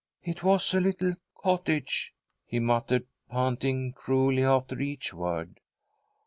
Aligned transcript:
"It 0.23 0.41
was 0.41 0.73
a 0.73 0.79
little 0.81 1.13
cottage," 1.37 2.11
he 2.47 2.57
muttered, 2.59 3.05
panting 3.29 3.93
cruelly 3.93 4.43
after 4.43 4.79
each 4.81 5.13
word. 5.13 5.59